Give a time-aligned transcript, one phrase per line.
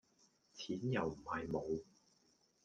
[0.55, 1.85] 錢又唔係無